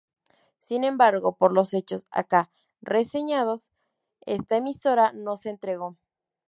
Sin 0.61 0.83
embargo, 0.83 1.33
por 1.35 1.53
los 1.53 1.75
hechos 1.75 2.07
acá 2.09 2.49
reseñados, 2.81 3.69
esta 4.21 4.57
emisora 4.57 5.11
no 5.13 5.37
se 5.37 5.51
entregó. 5.51 5.95